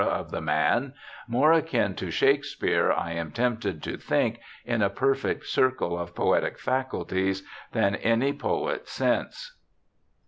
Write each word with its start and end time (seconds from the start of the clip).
of 0.03 0.31
the 0.31 0.41
man; 0.41 0.93
more 1.27 1.51
akin 1.53 1.93
to 1.93 2.09
Shakespeare, 2.09 2.91
I 2.91 3.11
am 3.11 3.29
tempted 3.31 3.83
to 3.83 3.97
think, 3.97 4.39
in 4.65 4.81
a 4.81 4.89
perfect 4.89 5.45
circle 5.45 5.95
of 5.95 6.15
poetic 6.15 6.57
faculties, 6.57 7.43
than 7.71 7.93
any 7.97 8.33
poet 8.33 8.87
since.' 8.87 9.59